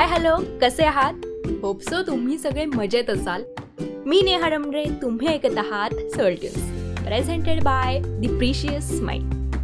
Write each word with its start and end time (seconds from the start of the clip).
Hi 0.00 0.08
hello. 0.08 0.36
कसे 0.62 0.84
आहात? 0.84 1.12
Hope 1.62 1.80
so 1.82 2.02
तुम्ही 2.06 2.38
सगळे 2.38 2.64
मजेत 2.64 3.10
असाल. 3.10 3.42
मी 4.06 4.22
नेहा 4.22 4.48
डमरे 4.48 4.84
तुम्ही 5.02 5.28
ऐकत 5.28 5.58
आहात 5.58 5.90
Soultunes 5.90 7.04
presented 7.04 7.62
by 7.62 7.98
the 7.98 8.36
precious 8.38 9.00
mind 9.00 9.54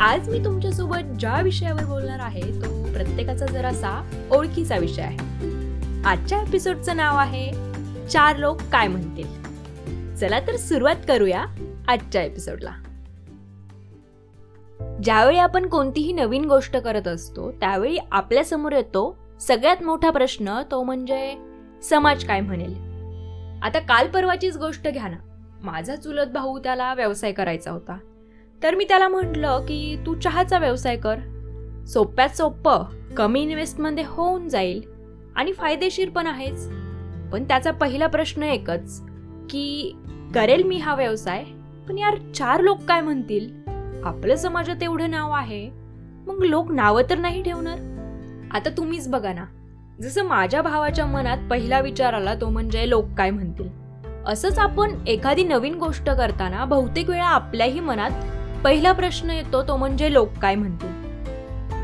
आज 0.00 0.28
मी 0.28 0.44
तुमच्यासोबत 0.44 1.18
ज्या 1.18 1.40
विषयावर 1.40 1.84
बोलणार 1.84 2.18
आहे 2.18 2.42
तो 2.42 2.92
प्रत्येकाचा 2.92 3.46
जरासा 3.46 4.10
ओळखीचा 4.30 4.76
विषय 4.76 5.02
आहे. 5.02 5.18
आजच्या 6.02 6.42
एपिसोडचं 6.42 6.96
नाव 6.96 7.16
आहे 7.16 7.52
चार 8.08 8.36
लोक 8.36 8.62
काय 8.72 8.88
म्हणतील? 8.88 10.16
चला 10.16 10.40
तर 10.40 10.56
सुरुवात 10.56 10.96
करूया 11.08 11.44
आजच्या 11.88 12.22
एपिसोडला 12.22 12.72
ज्यावेळी 15.02 15.38
आपण 15.38 15.68
कोणतीही 15.68 16.12
नवीन 16.12 16.44
गोष्ट 16.44 16.76
करत 16.76 17.08
असतो 17.08 17.50
त्यावेळी 17.50 17.98
आपल्यासमोर 18.12 18.72
येतो 18.72 19.19
सगळ्यात 19.40 19.82
मोठा 19.82 20.10
प्रश्न 20.10 20.62
तो 20.70 20.82
म्हणजे 20.82 21.36
समाज 21.82 22.24
काय 22.24 22.40
म्हणेल? 22.40 22.74
आता 23.62 23.78
काल 23.78 24.08
परवाचीच 24.08 24.56
गोष्ट 24.56 24.88
घ्या 24.88 25.08
ना. 25.08 25.16
माझा 25.62 25.96
चुलत 25.96 26.26
भाऊ 26.26 26.58
त्याला 26.58 26.94
व्यवसाय 26.94 27.32
करायचा 27.32 27.70
होता. 27.70 27.98
तर 28.62 28.74
मी 28.74 28.84
त्याला 28.84 29.08
म्हटलं 29.08 29.60
की 29.60 29.96
तू 30.06 30.14
चहाचा 30.14 30.58
व्यवसाय 30.58 30.96
कर. 30.96 31.16
सोप्यात 31.88 32.28
सोपं 32.28 32.84
कमी 33.16 33.42
इन्व्हेस्टमध्ये 33.42 34.04
होऊन 34.06 34.48
जाईल 34.48 34.82
आणि 35.36 35.52
फायदेशीर 35.52 36.10
पण 36.10 36.26
आहेच 36.26 36.68
पण 37.32 37.44
त्याचा 37.44 37.70
पहिला 37.70 38.06
प्रश्न 38.06 38.42
एकच 38.42 39.02
की 39.50 39.96
करेल 40.34 40.62
मी 40.62 40.76
हा 40.76 40.94
व्यवसाय? 40.94 41.44
पण 41.88 41.98
यार 41.98 42.32
चार 42.34 42.60
लोक 42.60 42.80
काय 42.80 43.00
म्हणतील? 43.00 43.50
आपलं 44.04 44.36
समाजात 44.36 44.82
एवढं 44.82 45.10
नाव 45.10 45.30
आहे. 45.30 45.70
मग 46.26 46.42
लोक 46.42 46.72
नावं 46.72 47.02
तर 47.10 47.18
नाही 47.18 47.42
ठेवणार. 47.42 47.89
आता 48.54 48.70
तुम्हीच 48.70 49.08
बघा 49.08 49.32
ना. 49.32 49.44
जसं 50.02 50.24
माझ्या 50.24 50.62
भावाच्या 50.62 51.06
मनात 51.06 51.38
पहिला 51.50 51.80
विचार 51.80 52.12
आला 52.12 52.34
तो 52.34 52.48
म्हणजे 52.48 52.90
लोक 52.90 53.04
काय 53.18 53.30
म्हणतील? 53.30 53.68
असंच 54.26 54.58
आपण 54.58 54.90
एखादी 55.06 55.44
नवीन 55.44 55.74
गोष्ट 55.74 56.10
करताना 56.10 56.64
बहुतेक 56.64 57.10
वेळा 57.10 57.26
आपल्याही 57.26 57.80
मनात 57.80 58.10
पहिला 58.64 58.92
प्रश्न 58.92 59.30
येतो 59.30 59.68
तो 59.68 59.76
म्हणजे 59.76 60.12
लोक 60.12 60.28
काय 60.42 60.54
म्हणतील? 60.54 60.88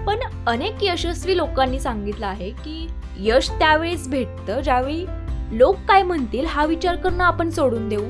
पण 0.06 0.16
अनेक 0.46 0.74
यशस्वी 0.82 1.36
लोकांनी 1.36 1.80
सांगितलं 1.80 2.26
आहे 2.26 2.50
की 2.50 2.88
यश 3.18 3.50
त्यावेळेस 3.50 4.08
भेटतं 4.08 4.60
ज्यावेळी 4.60 5.06
लोक 5.52 5.76
काय 5.88 6.02
म्हणतील 6.02 6.46
हा 6.46 6.64
विचार 6.64 6.96
करणं 6.96 7.24
आपण 7.24 7.50
सोडून 7.50 7.88
देऊ. 7.88 8.04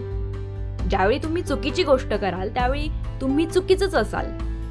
ज्यावेळी 0.89 1.19
तुम्ही 1.19 1.43
चुकीची 1.43 1.83
गोष्ट 1.83 2.15
कराल 2.15 2.49
त्यावेळी 2.49 2.89
तुम्ही 3.21 3.47
चुकीचंच 3.47 3.95
असाल. 3.95 4.27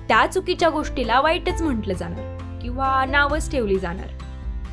त्या 0.08 0.26
चुकीच्या 0.26 0.70
गोष्टीला 0.70 1.22
वाईटच 1.22 1.62
म्हटलं 1.62 1.94
जाणार. 1.94 2.35
किंवा 2.66 3.06
नावच 3.06 3.50
ठेवली 3.52 3.78
जाणार. 3.80 4.08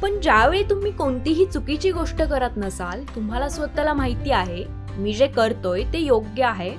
पण 0.02 0.18
ज्यावेळी 0.20 0.62
तुम्ही 0.62 0.90
कोणतीही 0.92 1.44
चुकीची 1.46 1.90
गोष्ट 1.92 2.22
करत 2.22 2.56
नसाल 2.56 3.02
तुम्हाला 3.14 3.48
स्वतःला 3.48 3.92
माहिती 3.94 4.30
आहे 4.30 4.64
मी 4.96 5.12
जे 5.12 5.26
करतोय 5.26 5.82
ते 5.92 5.98
योग्य 5.98 6.44
आहे 6.44 6.70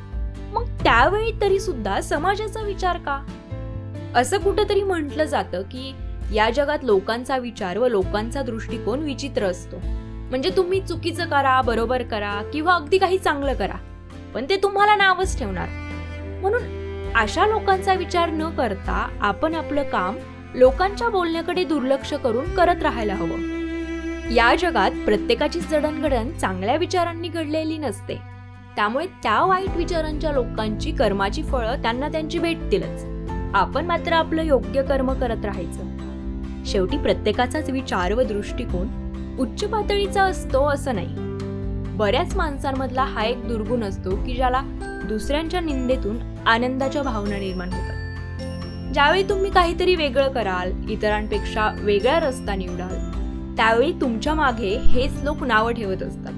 मग 0.54 0.70
त्यावेळी 0.84 1.32
तरी 1.42 1.60
सुद्धा 1.60 2.02
समाजाचा 2.02 2.62
विचार 2.62 2.98
का? 2.98 3.20
असं 4.16 4.38
कुठंतरी 4.38 4.84
म्हटलं 4.84 5.24
जातं 5.24 5.62
की 5.62 5.94
या 6.34 6.50
जगात 6.50 6.84
लोकांचा 6.84 7.38
विचार 7.38 7.78
व 7.78 7.88
लोकांचा 7.88 8.42
दृष्टिकोन 8.42 9.00
विचित्र 9.00 9.46
असतो. 9.46 9.78
म्हणजे 9.78 10.50
तुम्ही 10.50 10.82
चुकीचं 10.82 11.30
करा 11.30 11.62
बरोबर 11.62 12.04
करा 12.04 12.42
किंवा 12.54 12.76
अगदी 12.76 12.98
काही 12.98 13.18
चांगलं 13.18 13.54
करा 13.54 13.78
पण 14.34 14.46
ते 14.50 14.58
तुम्हाला 14.64 14.96
नावच 14.96 15.38
ठेवणार. 15.40 15.70
म्हणून 16.42 17.12
अशा 17.16 17.46
लोकांचा 17.46 17.94
विचार 17.94 18.30
न 18.30 18.50
करता 18.50 19.08
आपण 19.22 19.56
आपलं 19.56 19.84
काम 19.84 20.16
लोकांच्या 20.56 21.10
बोलण्याकडे 21.10 21.64
दुर्लक्ष 21.64 22.14
करून 22.14 22.46
करत 22.56 22.84
राहायला 22.84 23.14
हवं. 23.14 23.54
या 24.32 24.56
जगात 24.56 24.92
प्रत्येकाची 25.06 25.60
जडणघडण 25.60 26.32
चांगल्या 26.32 26.76
विचारांनी 26.76 27.28
घडलेली 27.28 27.78
नसते. 27.78 28.16
त्यामुळे 28.76 29.06
त्या 29.24 29.46
वाईट 29.46 29.78
विचारांच्या 29.78 30.32
लोकांची 30.32 30.92
कर्माची 30.92 31.44
फळं 31.44 31.82
त्यांना 31.82 32.08
त्यांची 32.08 32.40
भेटतीलच 32.40 33.06
आपण 33.54 33.86
मात्र 33.86 34.14
आपलं 34.14 34.44
योग्य 34.44 34.84
कर्म 34.84 35.14
करत 35.14 35.46
राहायचं. 35.46 35.84
शेवटी 36.66 36.98
प्रत्येकाचाच 36.98 37.70
विचार 37.70 38.14
व 38.14 38.22
दृष्टिकोन 38.22 38.88
उच्च 39.40 39.64
पातळीचा 39.64 40.24
असतो 40.24 40.70
असं 40.70 40.96
नाही. 40.96 41.16
बऱ्याच 41.98 42.36
माणसांमधला 42.36 43.04
हा 43.04 43.24
एक 43.24 43.48
दुर्गुण 43.48 43.84
असतो 43.84 44.16
की 44.16 44.34
ज्याला 44.34 44.62
दुसऱ्यांच्या 45.10 45.60
निंदेतून 45.60 46.18
आनंदाच्या 46.46 47.04
भावना 47.04 47.38
निर्माण 47.38 47.70
होतात. 47.70 47.93
ज्यावेळी 48.94 49.30
तुम्ही 49.30 49.52
काहीतरी 49.52 49.96
वेगळं 49.96 50.32
कराल 50.32 50.72
इतरांपेक्षा 50.90 51.76
वेगळा 51.80 52.20
रस्ता 52.20 52.56
निवडाल 52.56 52.96
त्यावेळी 53.56 53.92
तुमच्या 53.92 54.34
मागे 54.34 54.78
हेच 54.78 55.24
लोक 55.24 55.44
नावं 55.44 55.74
ठेवत 55.74 56.04
असतात. 56.04 56.34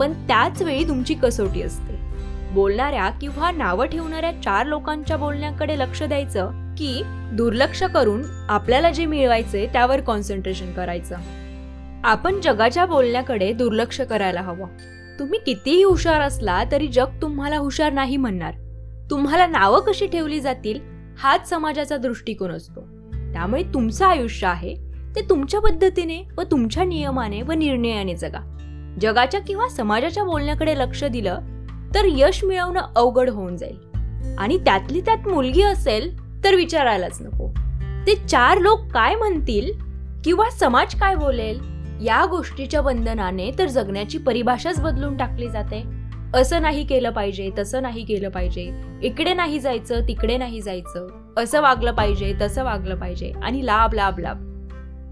पण 0.00 0.12
त्याच 0.12 0.62
वेळी 0.62 0.88
तुमची 0.88 1.14
कसोटी 1.14 1.62
असते. 1.62 1.94
बोलणाऱ्या 2.50 3.10
किंवा 3.10 3.50
नावं 3.50 3.86
ठेवणाऱ्या 3.86 4.42
चार 4.42 4.66
लोकांच्या 4.66 5.16
बोलण्याकडे 5.16 5.78
लक्ष 5.78 6.02
द्यायचं 6.02 6.74
की 6.74 7.02
दुर्लक्ष 7.32 7.82
करून 7.82 8.22
आपल्याला 8.48 8.90
जे 8.90 9.06
मिळवायचे 9.06 9.66
त्यावर 9.66 10.00
कॉन्सन्ट्रेशन 10.00 10.72
करायचं. 10.72 11.16
आपण 12.04 12.40
जगाच्या 12.40 12.86
बोलण्याकडे 12.86 13.52
दुर्लक्ष 13.52 14.00
करायला 14.00 14.40
हवं. 14.40 14.66
तुम्ही 15.18 15.38
कितीही 15.38 15.82
हुशार 15.82 16.20
असला 16.20 16.64
तरी 16.72 16.88
जग 16.88 17.06
तुम्हाला 17.22 17.56
हुशार 17.56 17.92
नाही 17.92 18.16
म्हणणार. 18.16 18.54
तुम्हाला 19.10 19.46
नावं 19.46 19.80
कशी 19.80 20.06
ठेवली 20.06 20.40
जातील? 20.40 20.93
हाच 21.18 21.48
समाजाचा 21.48 21.96
दृष्टिकोन 21.96 22.50
असतो. 22.50 22.80
त्यामुळे 23.32 23.62
तुमचं 23.62 24.06
आयुष्य 24.06 24.46
आहे 24.46 24.74
ते 25.16 25.20
तुमच्या 25.30 25.60
पद्धतीने 25.60 26.22
व 26.38 26.42
तुमच्या 26.42 26.84
नियमाने 26.84 27.42
व 27.42 27.52
निर्णयाने 27.52 28.14
जगा. 28.14 28.38
जगाच्या 29.00 29.40
किंवा 29.40 29.68
समाजाच्या 29.68 30.24
बोलण्याकडे 30.24 30.78
लक्ष 30.78 31.04
दिलं 31.04 31.38
तर 31.94 32.00
यश 32.04 32.44
मिळवणं 32.44 32.80
अवघड 32.96 33.30
होऊन 33.30 33.56
जाईल. 33.56 33.76
आणि 34.38 34.58
त्यातली 34.58 35.00
त्यात 35.00 35.28
मुलगी 35.28 35.62
असेल 35.62 36.18
तर 36.44 36.54
विचारायलाच 36.54 37.22
नको. 37.22 37.48
ते 38.06 38.14
चार 38.14 38.58
लोक 38.58 38.80
काय 38.92 39.14
म्हणतील 39.14 39.72
किंवा 40.24 40.50
समाज 40.50 40.94
काय 40.94 41.14
बोलेल 41.14 41.60
या 42.06 42.26
गोष्टीच्या 42.26 42.80
बंधनाने 42.80 43.50
तर 43.58 43.66
जगण्याची 43.66 44.18
परिभाषाच 44.18 44.80
बदलून 44.80 45.16
टाकली 45.16 45.48
जाते. 45.48 46.03
असं 46.34 46.62
नाही 46.62 46.84
केलं 46.84 47.10
पाहिजे 47.10 47.50
तसं 47.58 47.82
नाही 47.82 48.04
केलं 48.04 48.28
पाहिजे. 48.28 48.70
इकडे 49.02 49.34
नाही 49.34 49.58
जायचं 49.58 50.08
तिकडे 50.08 50.36
नाही 50.36 50.60
जायचं. 50.60 51.06
असं 51.36 51.60
वागलं 51.60 51.92
पाहिजे 51.92 52.34
तसं 52.40 52.64
वागलं 52.64 52.94
पाहिजे. 52.94 53.32
आणि 53.42 53.66
लाभ 53.66 53.94
लाभ 53.94 54.18
लाभ 54.18 54.50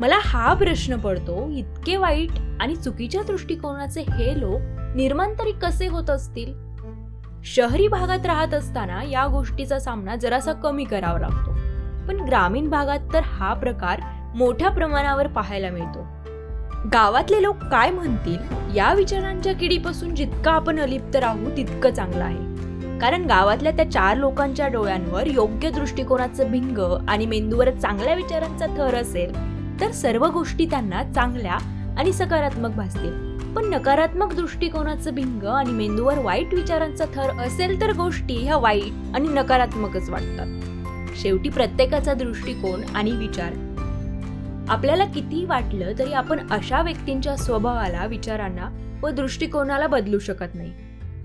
मला 0.00 0.19
हा 0.25 0.55
प्रश्न 0.55 0.97
पडतो 0.97 1.50
इतके 1.50 1.97
वाईट 1.97 2.31
आणि 2.60 2.77
चुकीच्या 2.77 3.22
दृष्टिकोनाचे 3.22 4.00
हे 4.00 4.41
लोक 4.41 4.60
निर्माण 4.97 5.34
तरी 5.38 5.53
कसे 5.53 5.87
होत 5.87 6.10
असतील? 6.10 6.53
शहरी 7.44 7.89
भागात 7.89 8.27
राहत 8.27 8.54
असताना 8.54 9.03
या 9.03 9.27
गोष्टीचा 9.27 9.78
सामना 9.78 10.16
जरासा 10.16 10.53
कमी 10.53 10.84
करावा 10.84 11.19
लागतो. 11.19 11.53
पण 12.09 12.25
ग्रामीण 12.25 12.71
भागात 12.71 12.99
तर 13.12 13.21
हा 13.25 13.54
प्रकार 13.54 14.00
मोठ्या 14.34 14.71
प्रमाणावर 14.71 15.27
पाहायला 15.27 15.71
मिळतो. 15.71 16.06
गावातले 16.84 17.43
लोक 17.43 17.56
काय 17.65 17.91
म्हणतील 17.91 18.76
या 18.76 18.93
विचारांच्या 18.94 19.53
किडीपासून 19.53 20.15
जितकं 20.15 20.50
आपण 20.50 20.81
अलिप्त 20.81 21.16
राहू 21.16 21.50
तितकं 21.56 21.93
चांगलं 21.94 22.25
आहे. 22.25 22.98
कारण 22.98 23.26
गावातल्या 23.26 23.72
त्या 23.72 23.91
चार 23.91 24.16
लोकांच्या 24.16 24.69
डोळ्यांवर 24.69 25.26
योग्य 25.26 25.71
दृष्टिकोनाचं 25.71 26.50
भिंग 26.50 26.78
आणि 27.09 27.26
मेंदूवर 27.26 27.71
चांगल्या 27.71 28.15
विचारांचा 28.15 28.66
थर 28.66 28.94
असेल 28.94 29.32
तर 29.81 29.91
सर्व 29.91 30.26
गोष्टी 30.26 30.66
त्यांना 30.66 31.03
चांगल्या 31.12 31.59
आणि 31.98 32.12
सकारात्मक 32.12 32.71
भासतील. 32.71 33.31
पण 33.54 33.65
नकारात्मक 33.65 34.34
दृष्टिकोनाचं 34.34 35.15
भिंग 35.15 35.44
आणि 35.44 35.72
मेंदूवर 35.72 36.19
वाईट 36.19 36.54
विचारांचा 36.54 37.04
थर 37.15 37.31
असेल 37.47 37.81
तर 37.81 37.92
गोष्टी 37.92 38.37
ह्या 38.37 38.56
वाईट 38.56 39.15
आणि 39.15 39.28
नकारात्मकच 39.28 40.10
वाटतात. 40.10 40.60
शेवटी 41.22 41.48
प्रत्येकाचा 41.48 42.15
दृष्टिकोन 42.15 42.82
आणि 42.94 43.10
विचार 43.10 43.53
आपल्याला 44.68 45.04
कितीही 45.04 45.44
वाटलं 45.44 45.92
तरी 45.98 46.12
आपण 46.12 46.50
अशा 46.50 46.82
व्यक्तींच्या 46.82 47.36
स्वभावाला 47.36 48.06
विचारांना 48.06 48.98
व 49.03 49.10
दृष्टिकोनाला 49.10 49.86
बदलू 49.86 50.18
शकत 50.18 50.54
नाही. 50.54 50.72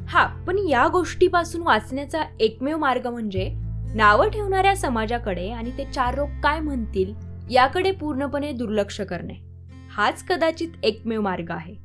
हा 0.08 0.26
पण 0.48 0.58
या 0.70 0.88
गोष्टीपासून 0.88 1.62
वाचण्याचा 1.62 2.24
एकमेव 2.40 2.78
मार्ग 2.78 3.08
म्हणजे 3.08 3.50
नावं 3.96 4.30
ठेवणाऱ्या 4.30 4.76
समाजाकडे 4.76 5.50
आणि 5.52 5.72
ते 5.78 5.86
चार 5.86 6.16
लोक 6.16 6.30
काय 6.44 6.60
म्हणतील 6.60 7.14
याकडे 7.52 7.92
पूर्णपणे 7.92 8.52
दुर्लक्ष 8.52 9.02
करणे. 9.02 9.34
हाच 9.92 10.24
कदाचित 10.24 10.70
एकमेव 10.84 11.22
मार्ग 11.22 11.52
आहे. 11.52 11.76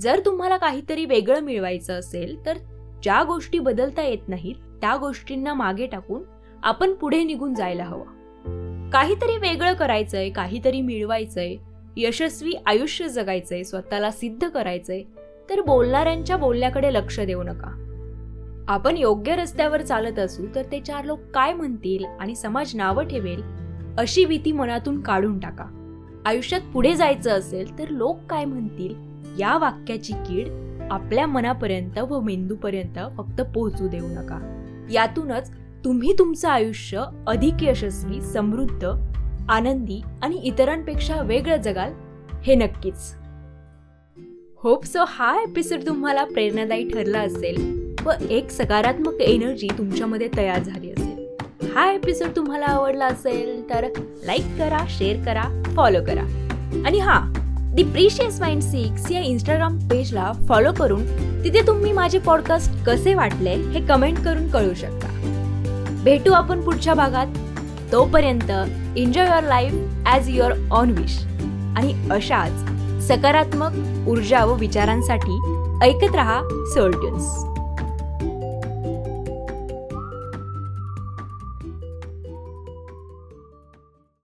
जर 0.00 0.20
तुम्हाला 0.26 0.56
काहीतरी 0.56 1.04
वेगळं 1.04 1.40
मिळवायचं 1.40 1.98
असेल 1.98 2.46
तर 2.46 2.58
ज्या 3.02 3.22
गोष्टी 3.22 3.58
बदलता 3.58 4.02
येत 4.02 4.28
नाहीत 4.28 4.54
त्या 4.80 4.96
गोष्टींना 4.96 5.54
मागे 5.54 5.86
टाकून 5.86 6.22
आपण 6.62 6.92
पुढे 6.92 7.24
निघून 7.24 7.54
जायला 7.54 7.84
हवं. 7.84 8.17
काहीतरी 8.92 9.36
वेगळं 9.36 9.74
करायचंय 9.74 10.30
काहीतरी 10.30 10.80
मिळवायचंय 10.80 11.56
यशस्वी 11.96 12.52
आयुष्य 12.66 13.08
जगायचंय 13.08 13.62
स्वतःला 13.62 14.10
सिद्ध 14.10 14.48
करायचंय 14.48 15.02
तर 15.50 15.60
बोलणाऱ्यांच्या 15.60 16.36
बोलण्याकडे 16.36 16.92
लक्ष 16.92 17.20
देऊ 17.20 17.42
नका. 17.42 17.84
आपण 18.68 18.96
योग्य 18.96 19.36
रस्त्यावर 19.36 19.82
चालत 19.82 20.18
असू 20.18 20.46
तर 20.54 20.62
ते 20.72 20.80
चार 20.80 21.04
लोक 21.04 21.20
काय 21.34 21.52
म्हणतील 21.52 22.04
आणि 22.20 22.34
समाज 22.34 22.76
नावं 22.76 23.04
ठेवेल 23.04 23.42
अशी 23.98 24.24
भीती 24.24 24.52
मनातून 24.52 25.00
काढून 25.00 25.38
टाका. 25.38 25.64
आयुष्यात 26.26 26.60
पुढे 26.60 26.94
जायचं 26.94 27.30
असेल 27.30 27.78
तर 27.78 27.88
लोक 27.88 28.18
काय 28.30 28.44
म्हणतील 28.44 28.94
या 29.40 29.58
वाक्याची 29.58 30.12
कीड 30.12 30.48
आपल्या 30.90 31.26
मनापर्यंत 31.26 31.98
व 31.98 32.20
मेंदूपर्यंत 32.20 32.98
फक्त 33.16 33.40
पोहोचू 33.40 33.88
देऊ 33.88 34.08
नका. 34.08 34.38
यातूनच 34.90 35.50
तुम्ही 35.84 36.12
तुमचं 36.18 36.48
आयुष्य 36.48 37.04
अधिक 37.26 37.54
यशस्वी 37.62 38.20
समृद्ध 38.20 38.88
आनंदी 39.48 40.00
आणि 40.22 40.36
इतरांपेक्षा 40.36 41.20
वेगळं 41.22 41.56
जगाल 41.56 41.92
हे 42.42 42.54
नक्कीच. 42.54 43.14
होप 44.62 44.84
सो 44.84 45.04
हा 45.08 45.42
एपिसोड 45.42 45.78
तुम्हाला 45.86 46.24
प्रेरणादायी 46.24 46.88
ठरला 46.88 47.18
असेल 47.18 47.88
व 48.04 48.12
एक 48.30 48.50
सकारात्मक 48.50 49.20
एनर्जी 49.20 49.68
तुमच्यामध्ये 49.78 50.28
तयार 50.36 50.62
झाली 50.62 50.90
असेल. 50.90 51.36
हा 51.76 51.92
एपिसोड 51.92 52.28
तुम्हाला 52.36 52.66
आवडला 52.66 53.06
असेल 53.06 53.70
तर 53.70 53.86
लाईक 54.24 54.58
करा 54.58 54.84
शेअर 54.88 55.24
करा 55.24 55.62
फॉलो 55.76 56.04
करा. 56.06 56.22
आणि 56.86 56.98
हां 56.98 57.32
दी 57.74 57.82
प्रिशियस 57.82 58.40
माइंड 58.40 58.62
सिक्स 58.62 59.10
या 59.10 59.20
इंस्टाग्राम 59.20 59.78
पेजला 59.78 60.32
फॉलो 60.48 60.72
करून 60.72 61.04
तिथे 61.44 61.66
तुम्ही 61.66 61.92
माझे 61.92 62.18
पॉडकास्ट 62.18 62.84
कसे 62.86 63.14
वाटले 63.14 63.50
हे 63.50 63.86
कमेंट 63.86 64.18
करून 64.18 64.50
कळू 64.50 64.74
शकता. 64.74 65.08
भेटू 66.04 66.32
आपण 66.32 66.60
पुढच्या 66.60 66.94
भागात. 66.94 67.26
तोपर्यंत 67.92 68.50
enjoy 68.98 69.26
your 69.26 69.42
life 69.42 69.72
as 70.06 70.28
your 70.28 70.52
own 70.70 70.90
wish 70.90 71.18
आणि 71.76 71.92
अशाच 72.10 73.06
सकारात्मक 73.08 74.08
ऊर्जा 74.08 74.44
व 74.44 74.54
विचारांसाठी 74.54 75.38
ऐकत 75.82 76.14
रहा 76.14 76.40
सोल्ट्युन्स 76.74 77.57